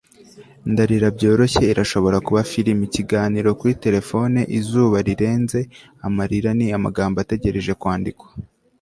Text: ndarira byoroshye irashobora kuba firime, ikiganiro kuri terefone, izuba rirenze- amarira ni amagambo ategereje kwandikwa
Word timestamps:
ndarira 0.71 1.07
byoroshye 1.17 1.63
irashobora 1.73 2.17
kuba 2.25 2.41
firime, 2.51 2.81
ikiganiro 2.89 3.49
kuri 3.59 3.73
terefone, 3.83 4.39
izuba 4.59 4.97
rirenze- 5.07 5.59
amarira 6.07 6.49
ni 6.57 6.65
amagambo 6.77 7.17
ategereje 7.19 7.73
kwandikwa 7.81 8.27